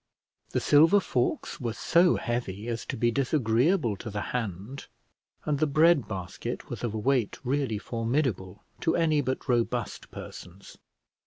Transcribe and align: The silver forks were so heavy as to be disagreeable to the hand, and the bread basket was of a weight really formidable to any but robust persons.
The 0.49 0.59
silver 0.59 0.99
forks 0.99 1.59
were 1.61 1.73
so 1.73 2.15
heavy 2.15 2.67
as 2.67 2.87
to 2.87 2.97
be 2.97 3.11
disagreeable 3.11 3.95
to 3.97 4.09
the 4.09 4.21
hand, 4.33 4.87
and 5.45 5.59
the 5.59 5.67
bread 5.67 6.07
basket 6.07 6.71
was 6.71 6.83
of 6.83 6.95
a 6.95 6.97
weight 6.97 7.37
really 7.43 7.77
formidable 7.77 8.63
to 8.79 8.95
any 8.95 9.21
but 9.21 9.47
robust 9.47 10.09
persons. 10.09 10.79